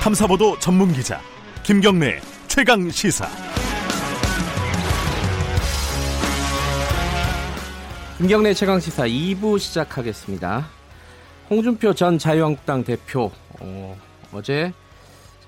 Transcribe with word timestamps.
탐사보도 0.00 0.58
전문 0.60 0.92
기자 0.92 1.20
김경래 1.64 2.20
최강 2.46 2.88
시사. 2.88 3.26
김경래 8.16 8.54
최강 8.54 8.80
시사 8.80 9.06
2부 9.06 9.58
시작하겠습니다. 9.58 10.66
홍준표 11.50 11.94
전 11.94 12.16
자유한국당 12.16 12.84
대표 12.84 13.30
어, 13.60 13.98
어제 14.32 14.72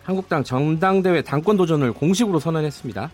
한국당 0.03 0.43
전당대회 0.45 1.23
당권 1.23 1.57
도전을 1.57 1.93
공식으로 1.93 2.39
선언했습니다. 2.41 3.11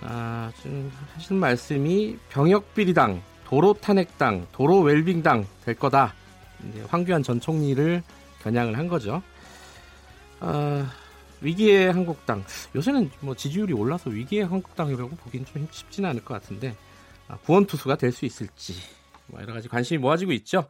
아, 0.00 0.52
좀 0.62 0.90
하시는 1.14 1.40
말씀이 1.40 2.16
병역 2.30 2.74
비리당, 2.74 3.20
도로 3.44 3.74
탄핵당, 3.74 4.46
도로 4.52 4.80
웰빙당 4.80 5.46
될 5.64 5.74
거다. 5.74 6.14
이제 6.68 6.82
황교안 6.88 7.22
전 7.22 7.38
총리를 7.38 8.02
겨냥을 8.42 8.78
한 8.78 8.88
거죠. 8.88 9.22
아, 10.40 10.90
위기의 11.40 11.92
한국당. 11.92 12.42
요새는 12.74 13.10
뭐 13.20 13.34
지지율이 13.34 13.72
올라서 13.72 14.10
위기의 14.10 14.44
한국당이라고 14.46 15.10
보기엔 15.10 15.44
좀 15.44 15.66
쉽지는 15.70 16.10
않을 16.10 16.24
것 16.24 16.34
같은데 16.34 16.74
아, 17.28 17.36
구원투수가 17.38 17.96
될 17.96 18.12
수 18.12 18.24
있을지 18.24 18.74
뭐 19.26 19.40
여러 19.42 19.52
가지 19.52 19.68
관심이 19.68 19.98
모아지고 19.98 20.32
있죠. 20.32 20.66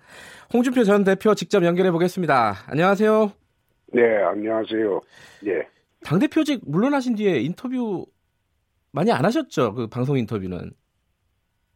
홍준표 0.53 0.85
전 0.85 1.05
대표 1.05 1.35
직접 1.35 1.65
연결해 1.65 1.91
보겠습니다. 1.91 2.57
안녕하세요. 2.67 3.33
네, 3.93 4.03
안녕하세요. 4.25 5.01
예. 5.47 5.67
당 6.03 6.19
대표직 6.19 6.63
물러나신 6.67 7.15
뒤에 7.17 7.41
인터뷰 7.41 8.07
많이 8.93 9.13
안 9.13 9.25
하셨죠? 9.25 9.75
그 9.75 9.87
방송 9.87 10.19
인터뷰는. 10.19 10.73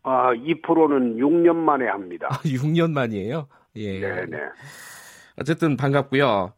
아, 0.02 0.33
이 0.34 0.61
프로는 0.61 1.16
6년 1.16 1.55
만에 1.55 1.86
합니다. 1.86 2.27
아, 2.30 2.38
6년 2.42 2.91
만이에요. 2.92 3.48
예. 3.77 4.00
네, 4.00 4.27
네. 4.27 4.38
어쨌든 5.41 5.77
반갑고요. 5.77 6.52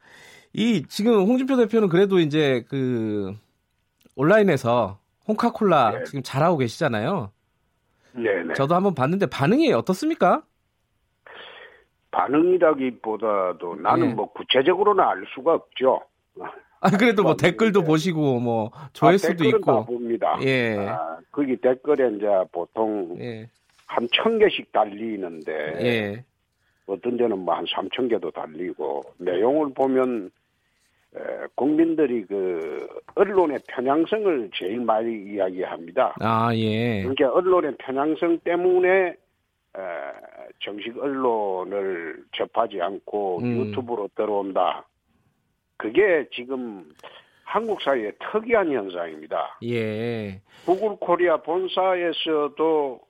이 0.54 0.84
지금 0.88 1.14
홍준표 1.26 1.56
대표는 1.56 1.88
그래도 1.88 2.18
이제 2.20 2.64
그 2.68 3.34
온라인에서 4.16 4.98
홍카콜라 5.26 5.90
네. 5.98 6.04
지금 6.04 6.22
잘하고 6.22 6.58
계시잖아요. 6.58 7.32
네, 8.12 8.42
네. 8.44 8.54
저도 8.54 8.74
한번 8.76 8.94
봤는데 8.94 9.26
반응이 9.26 9.72
어떻습니까? 9.72 10.42
반응이라기보다도 12.12 13.74
나는 13.76 14.10
예. 14.10 14.14
뭐 14.14 14.32
구체적으로는 14.32 15.02
알 15.02 15.24
수가 15.34 15.54
없죠. 15.54 16.00
아 16.80 16.90
그래도 16.90 17.22
뭐. 17.24 17.34
댓글도 17.36 17.82
보시고 17.82 18.38
뭐 18.38 18.70
조회수도 18.92 19.32
아, 19.32 19.36
댓글은 19.36 19.60
다 19.62 19.72
있고. 19.72 19.84
봅니다. 19.86 20.38
예. 20.42 20.76
아, 20.86 21.18
거기 21.32 21.56
댓글에 21.56 22.14
이제 22.16 22.26
보통 22.52 23.16
예. 23.20 23.48
한천 23.86 24.38
개씩 24.38 24.70
달리는데 24.70 25.52
예. 25.80 26.24
어떤 26.86 27.16
데는 27.16 27.38
뭐 27.40 27.56
한 27.56 27.64
삼천 27.74 28.08
개도 28.08 28.30
달리고 28.30 29.02
내용을 29.18 29.72
보면 29.74 30.26
에, 30.26 30.30
국민들이 31.54 32.24
그 32.24 32.88
언론의 33.14 33.60
편향성을 33.68 34.50
제일 34.54 34.80
많이 34.80 35.32
이야기합니다. 35.32 36.16
아, 36.20 36.54
예. 36.54 37.02
그러니까 37.02 37.32
언론의 37.32 37.76
편향성 37.78 38.40
때문에 38.40 38.88
에, 39.08 39.16
정식 40.60 40.98
언론을 40.98 42.24
접하지 42.36 42.80
않고 42.80 43.38
음. 43.40 43.56
유튜브로 43.58 44.08
들어온다. 44.16 44.84
그게 45.76 46.26
지금 46.32 46.92
한국 47.44 47.80
사회의 47.82 48.12
특이한 48.18 48.72
현상입니다. 48.72 49.58
예. 49.64 50.40
구글 50.64 50.96
코리아 50.96 51.36
본사에서도 51.36 53.00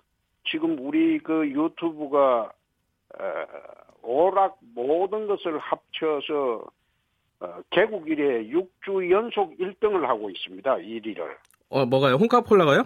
지금 0.46 0.76
우리 0.78 1.18
그 1.18 1.48
유튜브가 1.48 2.52
에, 3.18 3.24
오락 4.02 4.58
모든 4.74 5.26
것을 5.26 5.58
합쳐서 5.58 6.66
어, 7.44 7.62
개국 7.70 8.08
이래 8.08 8.44
6주 8.48 9.10
연속 9.10 9.56
1등을 9.58 10.06
하고 10.06 10.30
있습니다. 10.30 10.76
1위를. 10.76 11.36
어, 11.68 11.84
뭐가요? 11.84 12.14
홍카콜라가요? 12.14 12.84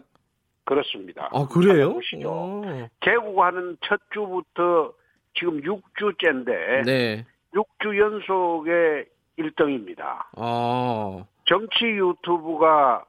그렇습니다. 0.65 1.29
아, 1.33 1.47
그래요? 1.47 1.95
보시죠. 1.95 2.29
어. 2.31 2.89
개국하는 3.01 3.77
첫 3.85 4.01
주부터 4.13 4.93
지금 5.35 5.61
6주째인데 5.61 6.85
네. 6.85 7.25
6주 7.55 7.99
연속의 7.99 9.07
1등입니다. 9.39 10.25
어. 10.37 11.27
정치 11.47 11.87
유튜브가 11.87 13.05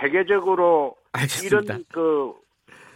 세계적으로 0.00 0.96
알겠습니다. 1.12 1.74
이런 1.74 1.84
그, 1.90 2.34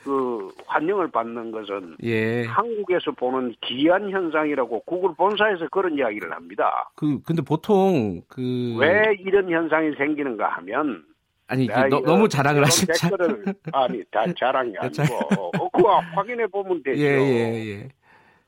그 0.05 0.53
환영을 0.67 1.11
받는 1.11 1.51
것은 1.51 1.97
예. 2.05 2.45
한국에서 2.45 3.11
보는 3.13 3.55
기이한 3.63 4.11
현상이라고 4.11 4.81
구글 4.81 5.15
본사에서 5.17 5.69
그런 5.71 5.97
이야기를 5.97 6.31
합니다. 6.33 6.91
그 6.95 7.21
근데 7.23 7.41
보통 7.43 8.21
그 8.29 8.77
왜 8.79 9.17
이런 9.21 9.51
현상이 9.51 9.95
생기는가 9.97 10.49
하면 10.49 11.03
아니 11.47 11.67
그 11.67 11.73
내가 11.73 11.89
너, 11.89 12.01
너무 12.01 12.29
자랑을 12.29 12.63
하시자. 12.65 12.93
댓글을 13.09 13.45
아니 13.73 14.03
다 14.11 14.25
자랑이 14.39 14.75
자- 14.93 15.03
아니고 15.03 15.15
어, 15.63 15.71
그거 15.71 15.99
확인해 16.15 16.47
보면 16.49 16.83
되죠. 16.85 17.03
예, 17.03 17.07
예, 17.19 17.67
예. 17.81 17.89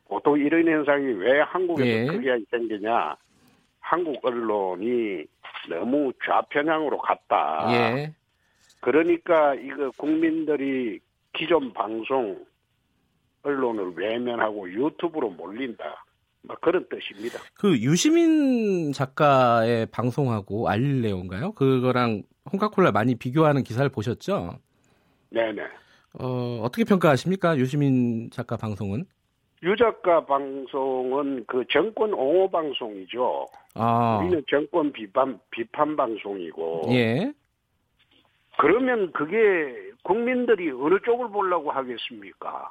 보통 0.08 0.38
이런 0.38 0.66
현상이 0.66 1.04
왜 1.14 1.40
한국에서 1.40 1.88
예. 1.88 2.06
크게 2.06 2.38
생기냐? 2.50 3.16
한국 3.80 4.24
언론이 4.24 5.24
너무 5.70 6.12
좌편향으로 6.24 6.98
갔다. 6.98 7.66
예. 7.72 8.12
그러니까 8.80 9.54
이거 9.54 9.90
국민들이 9.96 11.00
기존 11.36 11.72
방송 11.72 12.44
언론을 13.42 13.92
외면하고 13.96 14.68
유튜브로 14.70 15.30
몰린다. 15.30 16.04
막 16.42 16.60
그런 16.60 16.86
뜻입니다. 16.88 17.40
그 17.54 17.76
유시민 17.78 18.92
작가의 18.92 19.86
방송하고 19.86 20.68
알릴레오인가요? 20.68 21.52
그거랑 21.52 22.22
홍카콜라 22.52 22.92
많이 22.92 23.16
비교하는 23.16 23.64
기사를 23.64 23.88
보셨죠? 23.90 24.58
네네. 25.30 25.62
어, 26.20 26.60
어떻게 26.62 26.84
평가하십니까? 26.84 27.56
유시민 27.56 28.30
작가 28.30 28.56
방송은? 28.56 29.04
유 29.62 29.76
작가 29.76 30.24
방송은 30.24 31.44
그 31.46 31.64
정권 31.70 32.12
옹호 32.12 32.48
방송이죠. 32.50 33.46
아. 33.74 34.20
우리는 34.20 34.42
정권 34.48 34.92
비판 34.92 35.40
비판 35.50 35.96
방송이고. 35.96 36.82
예. 36.90 37.32
그러면 38.58 39.12
그게 39.12 39.74
국민들이 40.02 40.70
어느 40.70 40.98
쪽을 41.04 41.28
보려고 41.30 41.70
하겠습니까? 41.70 42.70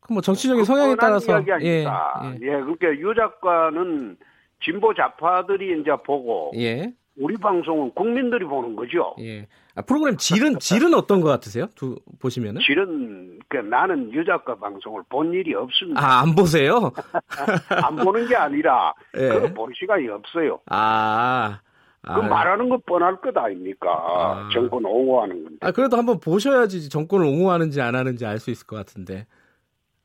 그뭐 0.00 0.20
정치적인 0.20 0.64
성향에 0.64 0.96
뻔한 0.96 0.98
따라서 0.98 1.34
아닙니까? 1.34 1.60
예. 1.62 2.38
예, 2.42 2.50
그러니까 2.50 2.88
유 2.98 3.14
작가는 3.14 4.16
진보 4.62 4.92
좌파들이 4.94 5.80
이제 5.80 5.90
보고 6.04 6.52
예. 6.56 6.60
예. 6.60 6.92
우리 7.16 7.36
방송은 7.36 7.92
국민들이 7.94 8.44
보는 8.44 8.74
거죠. 8.74 9.14
예. 9.20 9.46
아, 9.76 9.82
프로그램 9.82 10.16
질은 10.16 10.58
질은 10.58 10.94
어떤 10.94 11.20
것 11.20 11.28
같으세요? 11.28 11.66
두 11.76 11.96
보시면은? 12.20 12.60
실은 12.60 13.38
그 13.48 13.58
나는 13.58 14.12
유 14.12 14.24
작가 14.24 14.56
방송을 14.56 15.02
본 15.08 15.32
일이 15.32 15.54
없습니다. 15.54 16.00
아, 16.00 16.20
안 16.20 16.34
보세요? 16.34 16.92
안 17.70 17.96
보는 17.96 18.26
게 18.26 18.36
아니라 18.36 18.92
예. 19.16 19.28
그걸 19.28 19.54
볼 19.54 19.72
시간이 19.74 20.08
없어요. 20.08 20.60
아. 20.66 21.60
그 22.06 22.20
말하는 22.20 22.68
거 22.68 22.78
뻔할 22.86 23.16
것 23.20 23.36
아닙니까? 23.36 23.88
아. 23.90 24.48
정권 24.52 24.84
옹호하는 24.84 25.42
건데. 25.42 25.58
아, 25.60 25.70
그래도 25.72 25.96
한번 25.96 26.20
보셔야지 26.20 26.88
정권을 26.88 27.26
옹호하는지 27.26 27.80
안 27.80 27.94
하는지 27.94 28.26
알 28.26 28.38
수 28.38 28.50
있을 28.50 28.66
것 28.66 28.76
같은데. 28.76 29.26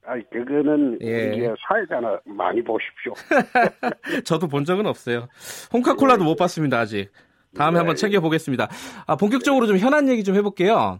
아니, 0.06 0.28
그거는 0.30 0.98
예. 1.02 1.28
우리 1.30 1.56
사회자나 1.68 2.20
많이 2.26 2.64
보십시오. 2.64 3.14
저도 4.26 4.48
본 4.48 4.66
적은 4.66 4.86
없어요. 4.88 5.28
홍카콜라도 5.74 6.24
못 6.24 6.36
봤습니다, 6.36 6.80
아직. 6.80 7.12
다음에 7.56 7.74
네. 7.74 7.78
한번 7.80 7.96
챙겨보겠습니다. 7.96 8.70
아, 9.06 9.16
본격적으로 9.16 9.68
좀 9.68 9.78
현안 9.78 10.08
얘기 10.10 10.24
좀 10.24 10.36
해볼게요. 10.36 11.00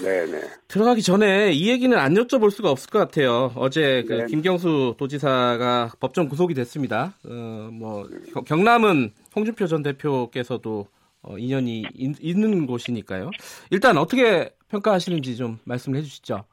네네. 0.00 0.40
들어가기 0.68 1.02
전에 1.02 1.52
이 1.52 1.68
얘기는 1.68 1.96
안 1.96 2.14
여쭤볼 2.14 2.50
수가 2.50 2.70
없을 2.70 2.90
것 2.90 2.98
같아요. 2.98 3.52
어제 3.56 4.04
그 4.06 4.12
네. 4.14 4.26
김경수 4.26 4.94
도지사가 4.98 5.90
법정 6.00 6.28
구속이 6.28 6.54
됐습니다. 6.54 7.14
어, 7.26 7.68
뭐 7.72 8.08
경- 8.32 8.44
경남은 8.44 9.10
홍준표 9.36 9.66
전 9.66 9.82
대표께서도 9.82 10.86
어, 11.22 11.38
인연이 11.38 11.84
있, 11.94 12.16
있는 12.20 12.66
곳이니까요. 12.66 13.30
일단 13.70 13.96
어떻게 13.98 14.50
평가하시는지 14.70 15.36
좀 15.36 15.58
말씀을 15.64 15.98
해주시죠. 15.98 16.44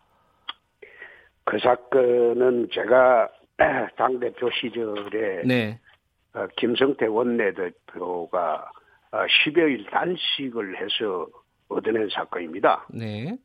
그 1.46 1.58
사건은 1.60 2.68
제가 2.72 3.30
당 3.98 4.19
대표 4.19 4.50
시절에 4.52 5.44
네, 5.46 5.80
어, 6.34 6.46
김성태 6.58 7.08
원내대표가 7.08 8.69
어, 9.12 9.18
10여일 9.18 9.90
단식을 9.90 10.78
해서 10.78 11.28
얻어낸 11.69 12.10
사건입니다. 12.10 12.86
네, 12.89 13.38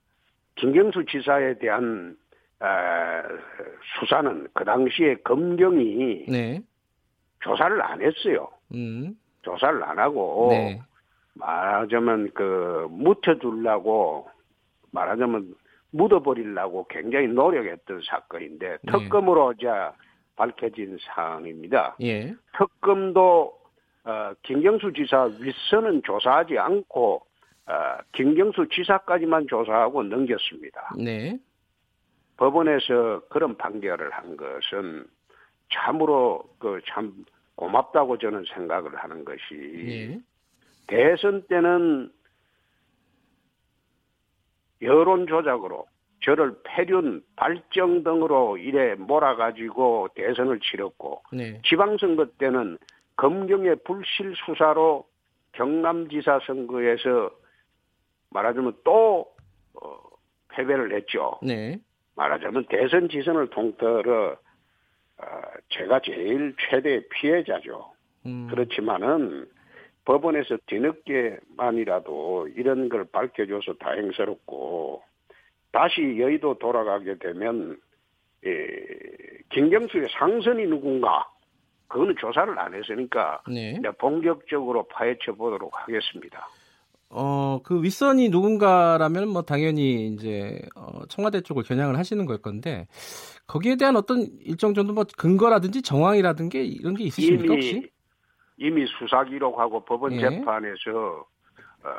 김경수 0.57 1.05
지사에 1.07 1.59
대한 1.59 2.17
어, 2.61 2.67
수사는 3.99 4.49
그 4.53 4.65
당시에 4.65 5.17
검경이 5.17 6.27
네, 6.29 6.61
조사를 7.41 7.81
안 7.83 8.01
했어요. 8.01 8.49
음, 8.73 9.17
조사를 9.43 9.83
안 9.85 9.99
하고 9.99 10.49
네, 10.51 10.81
말하자면 11.35 12.31
그 12.35 12.89
묻혀두려고 12.91 14.29
말하자면 14.91 15.55
묻어버리려고 15.91 16.87
굉장히 16.89 17.29
노력했던 17.29 18.03
사건인데 18.05 18.79
네. 18.83 18.93
특검으로 18.93 19.53
이제 19.53 19.69
밝혀진 20.37 20.99
사항입니다. 21.01 21.97
예, 22.03 22.35
특검도 22.59 23.59
어, 24.05 24.33
김경수 24.43 24.93
지사 24.93 25.25
윗선은 25.25 26.03
조사하지 26.05 26.59
않고 26.59 27.25
어, 27.67 27.99
김경수 28.13 28.69
지사까지만 28.69 29.47
조사하고 29.49 30.03
넘겼습니다. 30.03 30.95
네. 30.99 31.39
법원에서 32.37 33.23
그런 33.31 33.57
판결을 33.57 34.11
한 34.11 34.37
것은 34.37 35.07
참으로 35.73 36.45
그 36.59 36.81
참 36.87 37.25
고맙다고 37.57 38.19
저는 38.19 38.45
생각을 38.53 38.97
하는 38.97 39.25
것이 39.25 39.39
예. 39.89 40.21
대선 40.87 41.43
때는 41.47 42.13
여론 44.83 45.27
조작으로 45.27 45.87
저를 46.23 46.57
폐륜, 46.65 47.23
발정 47.37 48.03
등으로 48.03 48.57
이래 48.57 48.95
몰아가지고 48.95 50.09
대선을 50.15 50.61
치렀고 50.61 51.23
네. 51.33 51.61
지방선거 51.65 52.27
때는 52.39 52.79
검경의 53.17 53.77
불실 53.85 54.35
수사로 54.45 55.07
경남지사 55.53 56.41
선거에서 56.47 57.31
말하자면 58.35 58.75
또 58.85 59.33
어, 59.81 59.99
패배를 60.49 60.95
했죠. 60.95 61.39
네. 61.43 61.79
말하자면 62.17 62.67
대선 62.69 63.09
지선을 63.09 63.49
통틀어 63.51 64.33
어, 64.33 65.27
제가 65.71 66.01
제일 66.01 66.55
최대 66.69 67.01
피해자죠. 67.09 67.93
음. 68.27 68.49
그렇지만은 68.51 69.49
법원에서 70.05 70.59
뒤늦게만이라도 70.67 72.49
이런 72.57 72.89
걸 72.89 73.05
밝혀줘서 73.11 73.75
다행스럽고 73.75 75.03
다시 75.73 76.19
여의도 76.19 76.59
돌아가게 76.59 77.17
되면 77.19 77.79
예, 78.45 78.75
김경수의 79.51 80.09
상선이 80.11 80.67
누군가 80.67 81.27
그거는 81.89 82.15
조사를 82.19 82.59
안 82.59 82.75
했으니까 82.75 83.43
네. 83.49 83.81
본격적으로 83.99 84.83
파헤쳐 84.89 85.33
보도록 85.35 85.73
하겠습니다. 85.81 86.47
어, 87.17 87.61
그 87.63 87.81
윗선이 87.81 88.29
누군가라면 88.29 89.29
뭐 89.29 89.43
당연히 89.43 90.09
이제 90.09 90.61
어, 90.75 91.07
청와대 91.07 91.41
쪽을 91.41 91.63
겨냥을 91.63 91.97
하시는 91.97 92.27
걸 92.27 92.39
건데 92.39 92.89
거기에 93.47 93.77
대한 93.77 93.95
어떤 93.95 94.27
일정 94.41 94.75
정도 94.75 94.93
뭐 94.93 95.05
근거라든지 95.17 95.81
정황이라든지 95.81 96.67
이런 96.67 96.95
게 96.95 97.05
있으십니까 97.05 97.45
이미 97.45 97.55
혹시? 97.55 97.91
이미 98.57 98.87
수사 98.99 99.23
기록하고 99.25 99.85
법원 99.85 100.13
예. 100.15 100.21
재판에서 100.21 101.25
어, 101.85 101.91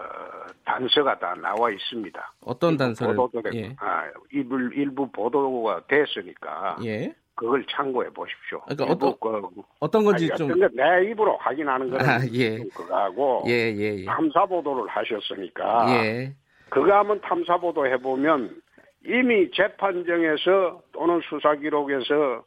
단서가 0.66 1.18
다 1.18 1.34
나와 1.36 1.72
있습니다. 1.72 2.34
어떤 2.42 2.76
단서를? 2.76 3.16
됐고, 3.16 3.42
예. 3.54 3.76
아, 3.80 4.10
일부, 4.32 4.60
일부 4.74 5.10
보도가 5.12 5.86
됐으니까 5.88 6.78
예. 6.84 7.16
그걸 7.36 7.66
참고해 7.70 8.10
보십시오. 8.12 8.62
그러니까 8.62 8.86
일부 8.86 9.08
어떤- 9.08 9.42
그, 9.42 9.62
어떤 9.80 10.04
건지 10.06 10.30
아니, 10.32 10.38
좀 10.38 10.52
어떤 10.52 10.76
거내 10.76 11.10
입으로 11.12 11.36
확인하는 11.38 11.90
거는 11.90 12.06
아, 12.10 12.20
예. 12.34 12.58
좀 12.60 12.70
그거하고 12.70 13.44
예, 13.48 13.52
예, 13.76 13.98
예. 14.00 14.06
탐사 14.06 14.46
보도를 14.46 14.88
하셨으니까 14.88 15.86
예. 16.06 16.34
그거 16.70 16.94
한번 16.94 17.20
탐사 17.22 17.58
보도 17.58 17.86
해 17.86 17.98
보면 17.98 18.62
이미 19.06 19.52
재판정에서 19.52 20.82
또는 20.94 21.20
수사 21.30 21.54
기록에서 21.56 22.44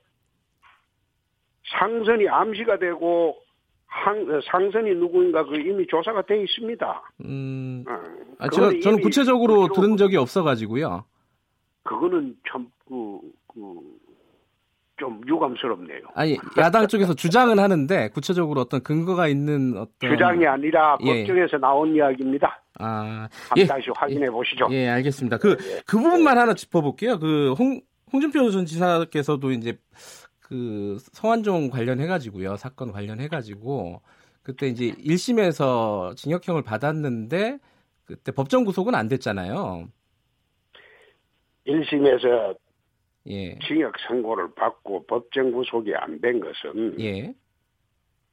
상선이 1.79 2.29
암시가 2.29 2.79
되고 2.79 3.37
한- 3.87 4.31
어, 4.31 4.40
상선이 4.50 4.94
누구인가 4.94 5.44
그 5.44 5.56
이미 5.61 5.87
조사가 5.87 6.23
돼 6.23 6.43
있습니다. 6.43 7.02
음. 7.25 7.85
어, 7.88 7.93
아, 8.38 8.49
제가 8.49 8.73
저는 8.82 9.00
구체적으로 9.00 9.69
들은 9.69 9.96
적이 9.96 10.17
없어 10.17 10.43
가지고요. 10.43 11.05
그거는 11.85 12.37
참그 12.50 13.20
그, 13.52 13.81
좀 14.99 15.21
유감스럽네요. 15.27 16.00
아니, 16.15 16.37
야당 16.59 16.87
쪽에서 16.87 17.15
주장은 17.15 17.59
하는데 17.59 18.09
구체적으로 18.11 18.61
어떤 18.61 18.83
근거가 18.83 19.29
있는 19.29 19.77
어떤 19.77 20.11
주장이 20.11 20.47
아니라 20.47 20.99
예. 21.03 21.25
법정에서 21.25 21.59
나온 21.59 21.95
이야기입니다. 21.95 22.62
아, 22.79 23.29
한 23.49 23.59
예. 23.59 23.67
다시 23.67 23.91
확인해 23.95 24.29
보시죠. 24.31 24.69
예, 24.71 24.89
알겠습니다. 24.89 25.39
그, 25.39 25.56
그 25.87 25.97
부분만 25.97 26.39
하나 26.39 26.55
짚어볼게요. 26.55 27.19
그, 27.19 27.55
홍, 27.59 27.81
홍준표 28.12 28.50
전 28.50 28.67
지사께서도 28.67 29.53
이제 29.53 29.79
그 30.41 30.99
성완종 31.12 31.71
관련해가지고요. 31.71 32.56
사건 32.56 32.93
관련해가지고 32.93 34.00
그때 34.43 34.67
이제 34.67 34.93
1심에서 34.93 36.17
징역형을 36.17 36.62
받았는데 36.62 37.59
그때 38.06 38.33
법정 38.33 38.65
구속은 38.65 38.95
안 38.95 39.09
됐잖아요. 39.09 39.89
1심에서 41.67 42.56
예. 43.28 43.58
징역 43.66 43.94
선고를 44.06 44.48
받고 44.54 45.04
법정 45.06 45.52
구속이 45.52 45.94
안 45.94 46.20
된 46.20 46.40
것은 46.40 46.98
예. 47.00 47.34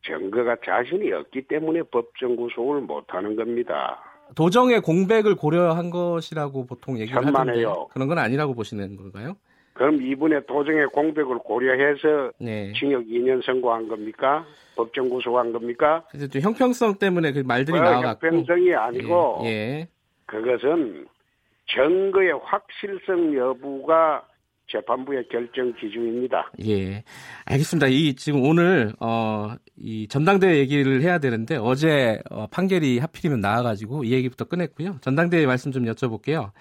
증거가 0.06 0.56
자신이 0.64 1.12
없기 1.12 1.48
때문에 1.48 1.84
법정 1.84 2.36
구속을 2.36 2.82
못하는 2.82 3.36
겁니다. 3.36 4.00
도정의 4.36 4.82
공백을 4.82 5.36
고려한 5.36 5.90
것이라고 5.90 6.66
보통 6.66 6.98
얘기를 7.00 7.18
하던데 7.18 7.32
천만에요. 7.38 7.88
그런 7.92 8.08
건 8.08 8.18
아니라고 8.20 8.54
보시는 8.54 8.96
건가요? 8.96 9.36
그럼 9.74 10.02
이분의 10.02 10.46
도정의 10.48 10.88
공백을 10.88 11.38
고려해서 11.40 12.32
네. 12.40 12.72
징역 12.74 13.04
2년 13.06 13.44
선고한 13.46 13.88
겁니까? 13.88 14.46
법정 14.76 15.10
구속한 15.10 15.52
겁니까? 15.52 16.06
그래서 16.10 16.28
또 16.28 16.40
형평성 16.40 16.96
때문에 16.98 17.34
그 17.34 17.40
말들이 17.40 17.78
뭐 17.78 17.90
나와갖고 17.90 18.26
형평성이 18.28 18.74
아니고 18.74 19.42
예. 19.44 19.48
예. 19.48 19.88
그것은 20.28 21.08
증거의 21.68 22.32
확실성 22.44 23.36
여부가 23.36 24.26
재판부의 24.68 25.28
결정 25.30 25.74
기준입니다. 25.76 26.52
예, 26.66 27.04
알겠습니다. 27.46 27.88
이 27.88 28.16
지금 28.16 28.44
오늘 28.44 28.94
어 29.00 29.56
이 29.78 30.08
전당대회 30.08 30.58
얘기를 30.58 31.02
해야 31.02 31.20
되는데 31.20 31.58
어제 31.58 32.22
어, 32.30 32.48
판결이 32.48 33.00
하필이면 33.00 33.42
나와 33.42 33.62
가지고 33.62 34.04
이 34.04 34.14
얘기부터 34.14 34.46
꺼냈고요. 34.46 35.00
전당대회 35.02 35.46
말씀 35.46 35.72
좀 35.72 35.84
여쭤볼게요. 35.84 36.52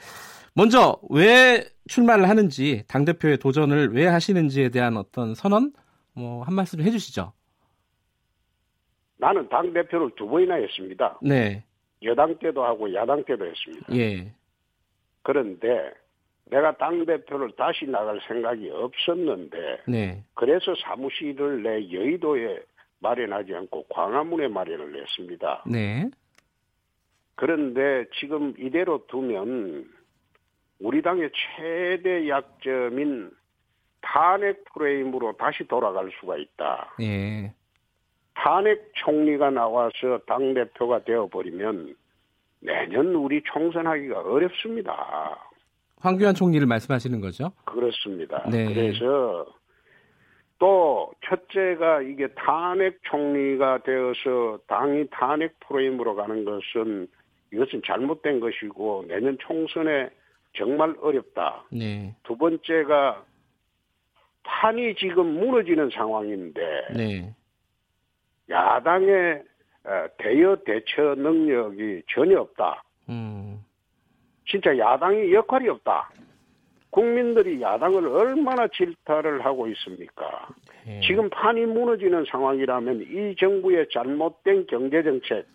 먼저 0.54 0.96
왜 1.10 1.64
출마를 1.88 2.28
하는지 2.28 2.82
당 2.88 3.04
대표의 3.04 3.38
도전을 3.38 3.92
왜 3.94 4.06
하시는지에 4.06 4.70
대한 4.70 4.96
어떤 4.96 5.34
선언 5.34 5.72
뭐 6.14 6.42
한 6.44 6.54
말씀 6.54 6.78
좀 6.78 6.86
해주시죠. 6.86 7.32
나는 9.18 9.48
당 9.48 9.72
대표를 9.72 10.10
두 10.16 10.26
번이나 10.26 10.56
했습니다. 10.56 11.18
네, 11.22 11.64
여당 12.02 12.36
때도 12.38 12.64
하고 12.64 12.92
야당 12.94 13.24
때도 13.24 13.46
했습니다. 13.46 13.96
예, 13.96 14.32
그런데 15.22 15.92
내가 16.46 16.76
당 16.76 17.04
대표를 17.06 17.52
다시 17.56 17.86
나갈 17.86 18.20
생각이 18.26 18.70
없었는데 18.70 19.82
네, 19.86 20.24
그래서 20.34 20.74
사무실을 20.74 21.62
내 21.62 21.90
여의도에 21.90 22.62
마련하지 23.00 23.54
않고 23.54 23.84
광화문에 23.88 24.48
마련을 24.48 25.00
했습니다. 25.00 25.64
네, 25.66 26.10
그런데 27.34 28.04
지금 28.20 28.54
이대로 28.58 29.06
두면 29.06 29.88
우리 30.80 31.02
당의 31.02 31.30
최대 31.56 32.28
약점인 32.28 33.30
탄핵 34.00 34.64
프레임으로 34.74 35.32
다시 35.38 35.64
돌아갈 35.64 36.10
수가 36.20 36.36
있다. 36.36 36.94
예, 37.00 37.54
탄핵 38.34 38.92
총리가 38.96 39.50
나와서 39.50 40.18
당 40.26 40.52
대표가 40.52 41.04
되어 41.04 41.26
버리면 41.28 41.96
내년 42.60 43.14
우리 43.14 43.42
총선하기가 43.42 44.20
어렵습니다. 44.20 45.38
황교안 46.04 46.34
총리를 46.34 46.66
말씀하시는 46.66 47.18
거죠? 47.22 47.52
그렇습니다. 47.64 48.46
네. 48.50 48.66
그래서 48.66 49.46
또 50.58 51.10
첫째가 51.24 52.02
이게 52.02 52.28
탄핵 52.34 53.00
총리가 53.04 53.78
되어서 53.78 54.58
당이 54.66 55.06
탄핵 55.10 55.58
프레임으로 55.60 56.14
가는 56.14 56.44
것은 56.44 57.08
이것은 57.54 57.80
잘못된 57.86 58.40
것이고 58.40 59.06
내년 59.08 59.38
총선에 59.40 60.10
정말 60.54 60.94
어렵다. 61.00 61.64
네, 61.72 62.14
두 62.22 62.36
번째가 62.36 63.24
판이 64.42 64.96
지금 64.96 65.38
무너지는 65.38 65.88
상황인데 65.88 66.60
네, 66.94 67.34
야당의 68.50 69.42
어, 69.84 70.06
대여 70.18 70.56
대처 70.66 71.14
능력이 71.14 72.02
전혀 72.14 72.40
없다. 72.40 72.82
음, 73.08 73.64
진짜 74.46 74.76
야당이 74.76 75.32
역할이 75.32 75.68
없다. 75.68 76.10
국민들이 76.90 77.60
야당을 77.60 78.06
얼마나 78.06 78.68
질타를 78.68 79.44
하고 79.44 79.66
있습니까? 79.68 80.48
예. 80.86 81.00
지금 81.00 81.28
판이 81.28 81.66
무너지는 81.66 82.24
상황이라면 82.30 83.02
이 83.02 83.34
정부의 83.36 83.88
잘못된 83.92 84.66
경제정책, 84.68 85.46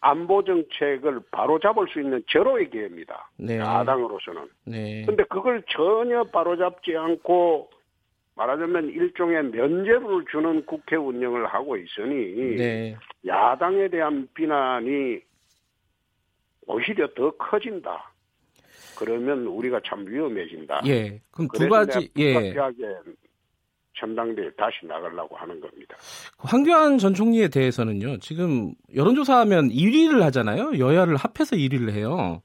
안보정책을 0.00 1.20
바로잡을 1.30 1.88
수 1.88 2.00
있는 2.00 2.22
절호의 2.28 2.68
기회입니다. 2.68 3.30
네. 3.38 3.58
야당으로서는. 3.58 4.46
네, 4.66 5.04
근데 5.06 5.24
그걸 5.24 5.62
전혀 5.70 6.22
바로잡지 6.24 6.94
않고 6.94 7.70
말하자면 8.36 8.90
일종의 8.90 9.44
면죄부를 9.44 10.26
주는 10.30 10.66
국회 10.66 10.96
운영을 10.96 11.46
하고 11.46 11.78
있으니 11.78 12.56
네, 12.56 12.96
야당에 13.26 13.88
대한 13.88 14.28
비난이 14.34 15.20
오히려 16.66 17.06
더 17.14 17.30
커진다. 17.30 18.10
그러면 18.98 19.46
우리가 19.46 19.80
참 19.86 20.04
위험해진다. 20.06 20.82
예. 20.86 21.20
그럼 21.30 21.48
두 21.54 21.68
가지, 21.68 22.10
예. 22.18 22.54
전당대회 23.96 24.50
다시 24.56 24.84
나가려고 24.86 25.36
하는 25.36 25.60
겁니다. 25.60 25.96
황교안 26.38 26.98
전 26.98 27.14
총리에 27.14 27.48
대해서는요. 27.48 28.18
지금 28.18 28.72
여론조사하면 28.94 29.68
1위를 29.68 30.20
하잖아요. 30.22 30.78
여야를 30.78 31.16
합해서 31.16 31.54
1위를 31.56 31.92
해요. 31.92 32.42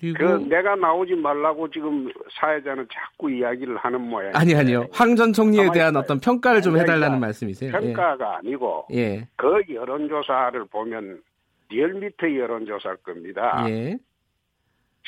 그리고 0.00 0.16
그 0.18 0.24
내가 0.48 0.76
나오지 0.76 1.14
말라고 1.16 1.68
지금 1.70 2.10
사회자는 2.40 2.88
자꾸 2.90 3.30
이야기를 3.30 3.76
하는 3.76 4.00
모양. 4.00 4.34
아니 4.34 4.54
아니요. 4.54 4.86
황 4.92 5.14
전 5.14 5.34
총리에 5.34 5.68
대한. 5.74 5.94
어떤 5.96 6.18
평가를 6.18 6.62
좀 6.62 6.78
해달라는 6.78 7.20
말씀이세요. 7.20 7.70
평가가 7.70 8.38
아니고 8.38 8.86
예. 8.94 9.28
그 9.36 9.62
여론조사를 9.70 10.64
보면 10.70 11.20
리얼미터 11.68 12.34
여론조사일 12.34 12.96
겁니다. 13.04 13.66
예. 13.68 13.98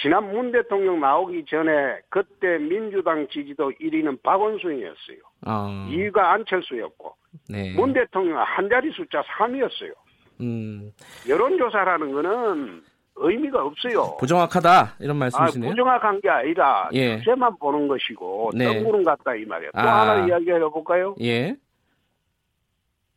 지난 0.00 0.32
문 0.32 0.50
대통령 0.52 1.00
나오기 1.00 1.44
전에 1.49 2.00
그때 2.08 2.58
민주당 2.58 3.26
지지도 3.28 3.70
1위는 3.80 4.22
박원순이었어요. 4.22 5.18
어, 5.46 5.87
2위가 5.90 6.18
안철수였고 6.18 7.14
네. 7.50 7.75
문 7.75 7.92
대통령 7.92 8.38
한 8.38 8.68
자리 8.68 8.90
숫자 8.92 9.22
3위였어요. 9.22 9.92
음, 10.40 10.92
여론조사라는 11.28 12.12
거는 12.12 12.82
의미가 13.16 13.62
없어요. 13.64 14.16
부정확하다 14.18 14.96
이런 15.00 15.16
아, 15.16 15.20
말씀이시네요. 15.20 15.70
부정확한 15.70 16.20
게 16.20 16.28
아니라 16.30 16.88
예. 16.94 17.18
추세만 17.18 17.58
보는 17.58 17.87
것이고 17.88 18.50
네. 18.54 18.72
뜬구름 18.72 19.04
같다 19.04 19.34
이 19.34 19.44
말이에요. 19.44 19.70
또 19.75 19.80
아. 19.80 20.00
하나 20.00 20.26
이야기해 20.26 20.58
볼까요? 20.58 21.14
예. 21.20 21.54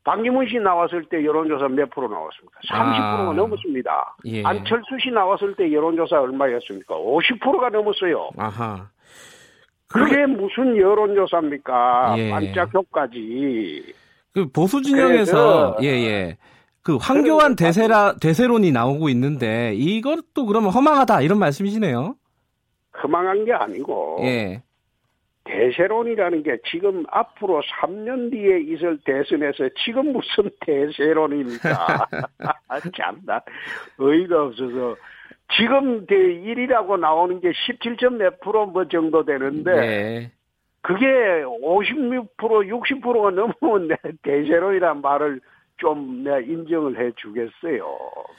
박기문 0.06 0.48
씨 0.48 0.60
나왔을 0.60 1.04
때 1.10 1.26
여론조사 1.26 1.68
몇 1.68 1.90
프로 1.90 2.08
나왔습니까? 2.08 2.60
30%가 2.70 3.30
아. 3.32 3.34
넘었습니다. 3.34 4.16
예. 4.26 4.44
안철수 4.44 4.98
씨 5.02 5.10
나왔을 5.10 5.56
때 5.56 5.72
여론조사 5.74 6.22
얼마였습니까? 6.22 6.96
50%가 6.96 7.70
넘었어요. 7.70 8.30
아하. 8.38 8.88
그게 9.88 10.26
무슨 10.28 10.78
여론조사입니까? 10.78 12.16
예. 12.20 12.30
반짝효까지. 12.30 13.94
그 14.34 14.48
보수 14.52 14.82
진영에서 14.84 15.78
예예. 15.82 16.38
그 16.84 16.98
황교안 16.98 17.56
대세라 17.56 18.18
대세론이 18.22 18.72
나오고 18.72 19.10
있는데 19.10 19.74
이것도 19.74 20.46
그러면 20.46 20.70
허망하다 20.70 21.22
이런 21.22 21.40
말씀이시네요. 21.40 22.16
허망한 23.02 23.44
게 23.46 23.54
아니고 23.54 24.20
예. 24.22 24.62
대세론이라는 25.46 26.44
게 26.44 26.58
지금 26.70 27.06
앞으로 27.10 27.62
3년 27.62 28.32
뒤에 28.32 28.60
있을 28.62 29.00
대선에서 29.06 29.70
지금 29.84 30.12
무슨 30.12 30.50
대세론입니까? 30.66 32.08
아, 32.68 32.80
참나 32.98 33.42
의의가 33.98 34.44
없어서 34.44 34.96
지금 35.56 36.06
대1이라고 36.08 37.00
나오는 37.00 37.40
게 37.40 37.52
17점 37.52 38.16
몇 38.16 38.40
프로 38.40 38.66
뭐 38.66 38.88
정도 38.88 39.24
되는데 39.24 39.72
네. 39.72 40.32
그게 40.82 41.06
56% 41.06 42.28
60%가 42.38 43.32
넘으면 43.32 43.88
내 43.88 43.96
대세론이란 44.24 45.02
말을 45.02 45.42
좀 45.78 46.24
내가 46.24 46.40
인정을 46.40 47.00
해 47.00 47.12
주겠어요. 47.16 47.98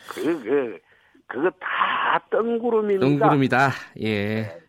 그, 0.08 0.42
그, 0.42 0.78
그거 1.26 1.50
다 1.60 2.18
뜬구름입니다. 2.30 3.06
뜬구름이다. 3.06 3.70
예. 4.02 4.65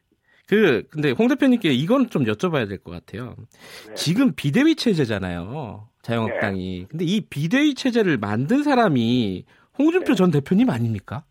그 0.47 0.83
근데 0.89 1.11
홍 1.11 1.27
대표님께 1.27 1.69
이건 1.73 2.09
좀 2.09 2.23
여쭤봐야 2.23 2.67
될 2.69 2.77
것 2.79 2.91
같아요. 2.91 3.35
네. 3.87 3.93
지금 3.95 4.33
비대위 4.33 4.75
체제잖아요. 4.75 5.87
자유한국당이. 6.01 6.85
근데 6.89 7.03
이 7.03 7.21
비대위 7.21 7.73
체제를 7.75 8.17
만든 8.17 8.63
사람이 8.63 9.43
홍준표 9.77 10.13
네. 10.13 10.15
전 10.15 10.31
대표님 10.31 10.69
아닙니까? 10.69 11.23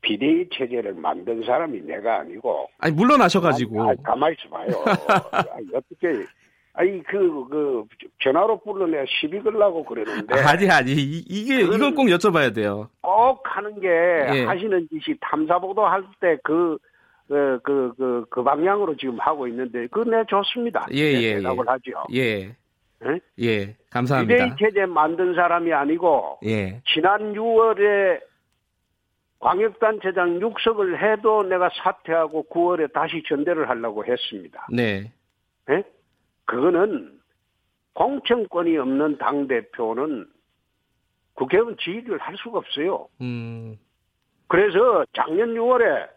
비대위 0.00 0.48
체제를 0.52 0.94
만든 0.94 1.44
사람이 1.44 1.82
내가 1.82 2.20
아니고 2.20 2.68
아니 2.78 2.94
물러나셔가지고. 2.94 3.90
아니, 3.90 4.02
가만히 4.02 4.36
있어봐요. 4.40 4.68
아니, 5.52 5.66
어떻게 5.74 6.26
아니 6.74 7.02
그 7.04 7.44
그 7.50 7.84
전화로 8.22 8.60
불러내야 8.62 9.04
시비 9.20 9.38
걸라고 9.42 9.84
그러는데 9.84 10.40
아니 10.40 10.68
아니 10.70 10.92
이- 10.92 11.46
그거는- 11.46 11.74
이걸 11.76 11.94
꼭 11.94 12.06
여쭤봐야 12.06 12.54
돼요. 12.54 12.88
꼭 13.02 13.42
하는 13.44 13.78
게 13.78 13.86
예. 13.88 14.44
하시는 14.44 14.88
짓이 14.88 15.14
탐사 15.20 15.58
보도 15.58 15.84
할 15.84 16.02
때 16.20 16.38
그 16.42 16.78
그 17.28 17.60
그 17.62 17.94
그 17.96 18.26
그 18.30 18.42
방향으로 18.42 18.96
지금 18.96 19.18
하고 19.20 19.46
있는데 19.48 19.86
내 19.88 20.24
좋습니다. 20.24 20.86
예, 20.92 21.12
네, 21.12 21.22
예, 21.22 21.34
대답을 21.36 21.68
하죠. 21.68 21.92
예. 22.12 22.54
예? 23.04 23.20
예. 23.40 23.76
감사합니다. 23.90 24.44
비대위 24.44 24.56
체제 24.58 24.86
만든 24.86 25.34
사람이 25.34 25.72
아니고 25.72 26.38
예. 26.44 26.80
지난 26.92 27.32
6월에 27.34 28.20
광역단체장 29.40 30.40
육석을 30.40 31.02
해도 31.02 31.42
내가 31.42 31.68
사퇴하고 31.82 32.46
9월에 32.48 32.92
다시 32.92 33.22
전대를 33.28 33.68
하려고 33.68 34.04
했습니다. 34.04 34.68
네. 34.70 35.12
예? 35.70 35.82
그거는 36.44 37.18
공천권이 37.94 38.76
없는 38.78 39.18
당 39.18 39.48
대표는 39.48 40.26
국회의원 41.34 41.76
지휘를 41.78 42.18
할 42.18 42.36
수가 42.36 42.58
없어요. 42.58 43.08
음. 43.20 43.76
그래서 44.46 45.04
작년 45.14 45.54
6월에 45.54 46.08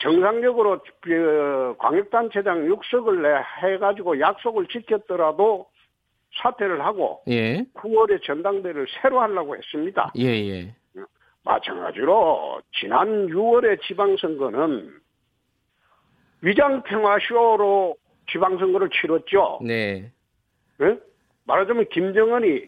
정상적으로 0.00 0.80
그 1.00 1.74
광역단체장 1.78 2.66
육석을 2.66 3.22
내 3.22 3.28
해가지고 3.62 4.18
약속을 4.18 4.66
지켰더라도 4.66 5.66
사퇴를 6.42 6.84
하고 6.84 7.22
예. 7.28 7.64
9월에 7.74 8.22
전당대회를 8.24 8.86
새로 9.00 9.20
하려고 9.20 9.56
했습니다. 9.56 10.12
예, 10.18 10.26
예. 10.26 10.74
마찬가지로 11.44 12.60
지난 12.72 13.26
6월의 13.28 13.82
지방선거는 13.82 14.92
위장평화쇼로 16.42 17.96
지방선거를 18.30 18.90
치렀죠. 18.90 19.60
네. 19.62 20.10
예? 20.80 20.98
말하자면 21.44 21.88
김정은이 21.90 22.66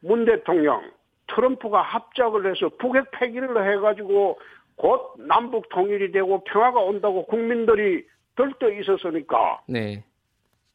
문 0.00 0.24
대통령, 0.24 0.82
트럼프가 1.28 1.80
합작을 1.82 2.50
해서 2.50 2.68
북핵 2.78 3.10
폐기를 3.12 3.48
해가지고 3.74 4.38
곧 4.76 5.14
남북 5.18 5.68
통일이 5.70 6.12
되고 6.12 6.44
평화가 6.44 6.80
온다고 6.80 7.26
국민들이 7.26 8.06
들떠 8.36 8.70
있었으니까 8.72 9.62
네. 9.66 10.04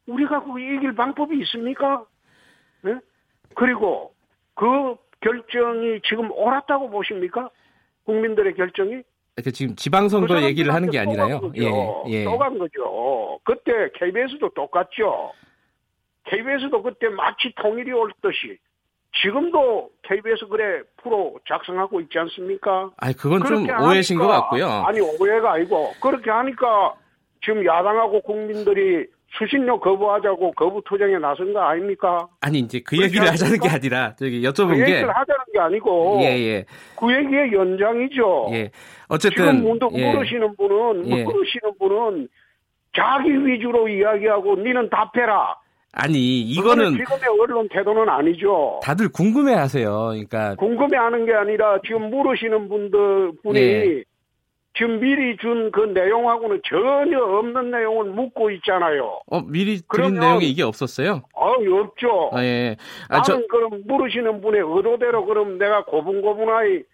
우리가 0.06 0.42
그 0.44 0.58
이길 0.58 0.94
방법이 0.94 1.38
있습니까? 1.42 2.04
예? 2.86 2.96
그리고 3.54 4.12
그 4.54 4.96
결정이 5.20 6.00
지금 6.04 6.30
옳았다고 6.32 6.90
보십니까? 6.90 7.48
국민들의 8.04 8.54
결정이? 8.54 9.02
그 9.36 9.52
지금 9.52 9.76
지방선거 9.76 10.34
그 10.34 10.42
얘기를 10.42 10.74
하는 10.74 10.90
게 10.90 10.98
아니라요. 10.98 11.40
거죠. 11.40 11.52
예. 11.62 11.70
예. 12.08 12.24
또간 12.24 12.58
거죠. 12.58 13.38
그때 13.44 13.90
KBS도 13.94 14.50
똑같죠. 14.50 15.32
KBS도 16.24 16.82
그때 16.82 17.08
마치 17.08 17.52
통일이 17.56 17.92
올 17.92 18.12
듯이 18.20 18.58
지금도 19.20 19.90
KBS 20.02 20.46
그래 20.48 20.80
프로 21.02 21.34
작성하고 21.46 22.00
있지 22.00 22.18
않습니까? 22.18 22.90
아니 22.96 23.14
그건 23.14 23.44
좀 23.44 23.66
오해신 23.68 24.18
것 24.18 24.26
하니까- 24.26 24.40
같고요. 24.40 24.66
아니 24.86 25.00
오해가 25.00 25.52
아니고 25.52 25.92
그렇게 26.00 26.30
하니까 26.30 26.94
지금 27.44 27.64
야당하고 27.66 28.22
국민들이 28.22 29.06
수신료 29.38 29.80
거부하자고 29.80 30.52
거부 30.52 30.82
투쟁에 30.84 31.18
나선 31.18 31.52
거 31.52 31.60
아닙니까? 31.60 32.26
아니 32.40 32.58
이제 32.60 32.80
그 32.84 33.00
얘기를 33.02 33.26
하자는 33.28 33.58
게? 33.60 33.68
아니라 33.68 34.14
저기 34.16 34.40
그 34.42 34.48
여쭤본 34.48 34.74
게 34.76 34.80
얘기를 34.82 35.08
하자는 35.08 35.44
게 35.52 35.58
아니고 35.58 36.18
예, 36.22 36.26
예. 36.38 36.64
그 36.98 37.12
얘기의 37.14 37.52
연장이죠. 37.52 38.48
예. 38.52 38.70
어쨌든 39.08 39.44
지금 39.46 39.62
문득 39.68 39.88
예. 39.94 40.12
물으시는 40.12 40.56
분은 40.56 41.06
예. 41.10 41.24
물으시는 41.24 41.72
분은 41.78 42.28
자기 42.94 43.30
위주로 43.46 43.88
이야기하고 43.88 44.56
니는 44.56 44.90
답해라. 44.90 45.56
아니 45.92 46.40
이거는 46.40 46.92
지금의 46.92 47.20
언론 47.40 47.68
태도는 47.68 48.08
아니죠. 48.08 48.80
다들 48.82 49.10
궁금해하세요. 49.10 49.90
그러니까 49.90 50.54
궁금해하는 50.56 51.26
게 51.26 51.34
아니라 51.34 51.78
지금 51.86 52.08
물으시는 52.10 52.68
분들 52.68 53.32
분이 53.42 53.58
예. 53.60 54.04
지금 54.74 55.00
미리 55.00 55.36
준 55.36 55.70
그 55.70 55.80
내용하고는 55.80 56.62
전혀 56.66 57.22
없는 57.22 57.70
내용을 57.70 58.06
묻고 58.12 58.50
있잖아요. 58.52 59.20
어 59.26 59.42
미리 59.42 59.72
드린 59.76 59.82
그러면- 59.88 60.20
내용이 60.20 60.48
이게 60.48 60.62
없었어요. 60.62 61.22
아, 61.36 61.44
없죠. 61.82 62.30
아, 62.32 62.42
예. 62.42 62.76
아, 63.10 63.18
나는 63.18 63.24
저 63.26 63.46
그럼 63.48 63.82
물으시는 63.86 64.40
분의 64.40 64.62
의도대로 64.64 65.26
그럼 65.26 65.58
내가 65.58 65.84
고분고분하게 65.84 66.84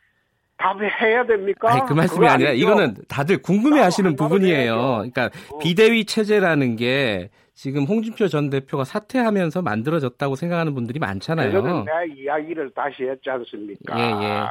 답해야 0.58 1.24
됩니까? 1.24 1.72
아니 1.72 1.80
그 1.86 1.92
말씀이 1.92 2.26
아니라 2.26 2.50
아니죠? 2.50 2.66
이거는 2.66 2.94
다들 3.08 3.40
궁금해하시는 3.42 4.10
안 4.10 4.16
부분이에요. 4.16 4.74
그러니까 5.12 5.30
어. 5.52 5.58
비대위 5.58 6.04
체제라는 6.04 6.74
게 6.74 7.30
지금 7.58 7.86
홍준표 7.86 8.28
전 8.28 8.50
대표가 8.50 8.84
사퇴하면서 8.84 9.62
만들어졌다고 9.62 10.36
생각하는 10.36 10.74
분들이 10.74 11.00
많잖아요. 11.00 11.50
그거는 11.50 11.84
내가 11.86 12.04
이야기를 12.04 12.70
다시 12.70 13.02
했지 13.02 13.28
않습니까? 13.30 13.98
예, 13.98 14.24
예. 14.24 14.42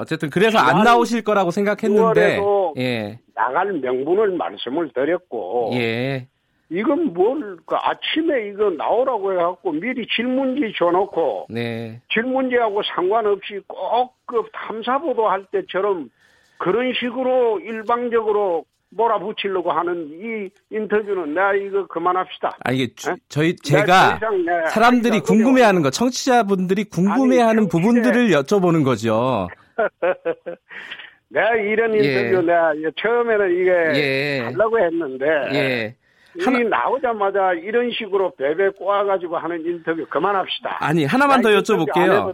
어쨌든 0.00 0.30
그래서 0.30 0.56
안 0.56 0.82
나오실 0.82 1.24
거라고 1.24 1.50
생각했는데 1.50 2.38
6월에도 2.38 2.78
예. 2.78 3.18
나갈 3.34 3.70
명분을 3.74 4.30
말씀을 4.34 4.90
드렸고 4.94 5.72
예. 5.74 6.26
이건 6.70 7.12
뭘 7.12 7.58
그 7.66 7.76
아침에 7.76 8.48
이거 8.48 8.70
나오라고 8.70 9.32
해갖고 9.32 9.72
미리 9.72 10.06
질문지 10.08 10.72
줘놓고 10.78 11.48
네. 11.50 12.00
질문지하고 12.14 12.80
상관없이 12.94 13.60
꼭 13.66 14.16
그 14.24 14.42
탐사보도 14.52 15.28
할 15.28 15.44
때처럼 15.52 16.10
그런 16.58 16.92
식으로 16.94 17.60
일방적으로 17.60 18.64
몰아붙이려고 18.90 19.72
하는 19.72 20.08
이 20.12 20.48
인터뷰는 20.70 21.34
내가 21.34 21.54
이거 21.54 21.86
그만합시다. 21.86 22.56
아 22.64 22.72
이게 22.72 22.88
주, 22.94 23.10
에? 23.10 23.14
저희 23.28 23.56
내가 23.56 24.18
제가 24.18 24.30
내가 24.30 24.66
사람들이 24.68 25.20
궁금해하는 25.20 25.82
거, 25.82 25.90
청취자분들이 25.90 26.84
궁금해하는 26.84 27.60
아니, 27.64 27.68
부분들을 27.68 28.28
여쭤보는 28.30 28.84
거죠. 28.84 29.48
내가 31.28 31.54
이런 31.56 31.94
예. 31.94 31.98
인터뷰 31.98 32.46
내가 32.46 32.74
이게 32.74 32.90
처음에는 32.96 33.60
이게 33.60 33.70
예. 34.00 34.40
하려고 34.44 34.78
했는데 34.78 35.26
예. 35.52 35.94
이 36.38 36.44
하나- 36.44 36.60
나오자마자 36.68 37.52
이런 37.54 37.90
식으로 37.90 38.32
베베 38.36 38.70
꼬아가지고 38.78 39.36
하는 39.36 39.64
인터뷰 39.66 40.06
그만합시다. 40.08 40.76
아니 40.80 41.04
하나만 41.04 41.42
더 41.42 41.48
여쭤볼게요. 41.50 42.32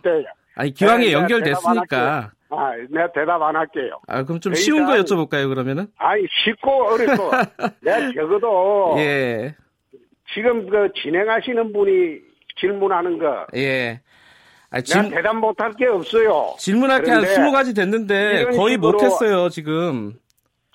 아니 0.55 0.75
기왕에 0.75 0.99
네, 0.99 1.07
내가 1.09 1.21
연결됐으니까. 1.23 2.31
아, 2.57 2.73
내가 2.91 3.11
대답 3.13 3.41
안 3.43 3.57
할게요. 3.57 3.99
아 4.07 4.23
그럼 4.25 4.41
좀더 4.41 4.57
쉬운 4.57 4.85
거 4.87 4.93
여쭤볼까요 4.95 5.49
그러면은? 5.49 5.87
아니 5.97 6.23
쉽고 6.45 6.71
어렵고 6.87 7.31
내가 7.81 8.13
적어도 8.15 8.95
예. 8.99 9.55
지금 10.35 10.69
그 10.69 10.89
진행하시는 11.03 11.73
분이 11.73 12.19
질문하는 12.61 13.19
거 13.19 13.47
예. 13.57 14.01
아, 14.71 14.81
질, 14.81 15.11
대답 15.11 15.37
못할 15.37 15.73
게 15.75 15.87
없어요. 15.87 16.55
질문할 16.59 17.03
게한 17.03 17.21
그런데 17.23 17.41
20가지 17.43 17.77
됐는데 17.77 18.45
거의 18.57 18.77
못했어요 18.79 19.49
지금. 19.51 20.15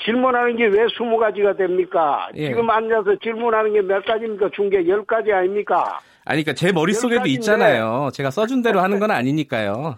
질문하는 0.04 0.56
게왜 0.58 0.86
스무 0.96 1.18
가지가 1.18 1.56
됩니까? 1.56 2.30
예. 2.36 2.48
지금 2.50 2.70
앉아서 2.70 3.16
질문하는 3.24 3.74
게 3.74 3.82
몇 3.82 4.06
가지입니까? 4.06 4.50
중게열 4.56 5.04
가지 5.06 5.32
아닙니까? 5.34 6.00
아니 6.26 6.44
그러니까 6.44 6.54
제 6.54 6.72
머릿속에도. 6.72 7.26
있잖아요. 7.28 8.10
제가 8.14 8.30
써준 8.30 8.62
대로 8.62 8.80
하는 8.82 9.00
건 9.00 9.10
아니니까요. 9.12 9.98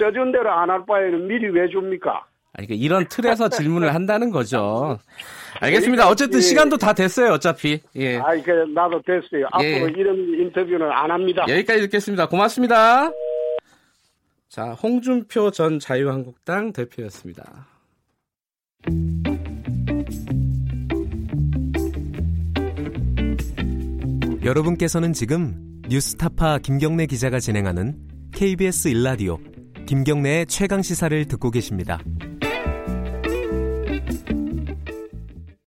써준 0.00 0.32
대로 0.32 0.50
안 0.50 0.70
할 0.70 0.84
바에는 0.86 1.26
미리 1.28 1.48
왜 1.50 1.68
줍니까? 1.68 2.24
아니 2.54 2.66
그러니까 2.66 2.84
이런 2.84 3.06
틀에서 3.08 3.48
질문을 3.50 3.94
한다는 3.94 4.30
거죠. 4.30 4.98
알겠습니다. 5.60 6.08
어쨌든 6.08 6.38
예. 6.38 6.42
시간도 6.42 6.76
다 6.78 6.92
됐어요. 6.92 7.32
어차피. 7.34 7.80
예. 7.96 8.16
아이, 8.18 8.42
그, 8.42 8.50
나도 8.74 9.00
됐어요. 9.02 9.46
예. 9.62 9.74
앞으로 9.76 9.88
이런 9.96 10.16
인터뷰는 10.16 10.90
안 10.90 11.10
합니다. 11.10 11.44
여기까지 11.48 11.82
듣겠습니다. 11.82 12.26
고맙습니다. 12.28 13.10
자, 14.48 14.72
홍준표 14.72 15.50
전 15.52 15.78
자유한국당 15.78 16.72
대표였습니다. 16.72 17.66
여러분께서는 24.44 25.12
지금 25.12 25.54
뉴스타파 25.88 26.58
김경래 26.58 27.06
기자가 27.06 27.38
진행하는 27.40 27.94
KBS 28.32 28.88
일라디오 28.88 29.38
김경래의 29.90 30.46
최강 30.46 30.82
시사를 30.82 31.24
듣고 31.24 31.50
계십니다. 31.50 31.98